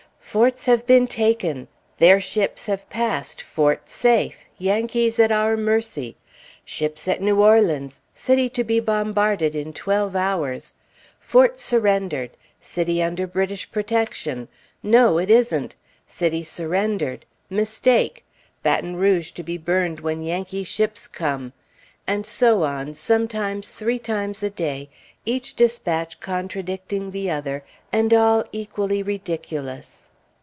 "Forts 0.21 0.65
have 0.67 0.87
been 0.87 1.07
taken." 1.07 1.67
"Their 1.97 2.21
ships 2.21 2.67
have 2.67 2.89
passed; 2.89 3.41
forts 3.41 3.91
safe; 3.91 4.45
Yankees 4.57 5.19
at 5.19 5.29
our 5.29 5.57
mercy." 5.57 6.15
"Ships 6.63 7.05
at 7.05 7.21
New 7.21 7.41
Orleans. 7.41 7.99
City 8.15 8.47
to 8.51 8.63
be 8.63 8.79
bombarded 8.79 9.55
in 9.57 9.73
twelve 9.73 10.15
hours." 10.15 10.73
"Forts 11.19 11.61
surrendered." 11.61 12.29
"City 12.61 13.03
under 13.03 13.27
British 13.27 13.69
protection." 13.73 14.47
"No, 14.81 15.17
it 15.17 15.29
isn't." 15.29 15.75
"City 16.07 16.45
surrendered." 16.45 17.25
"Mistake." 17.49 18.23
"Baton 18.63 18.95
Rouge 18.95 19.31
to 19.31 19.43
be 19.43 19.57
burned 19.57 19.99
when 19.99 20.21
Yankee 20.21 20.63
ships 20.63 21.09
come." 21.09 21.51
And 22.07 22.25
so 22.25 22.63
on, 22.63 22.93
sometimes 22.93 23.73
three 23.73 23.99
times 23.99 24.43
a 24.43 24.49
day, 24.49 24.89
each 25.25 25.55
dispatch 25.55 26.21
contradicting 26.21 27.11
the 27.11 27.29
other, 27.29 27.65
and 27.91 28.13
all 28.13 28.45
equally 28.53 29.03
ridiculous. 29.03 30.07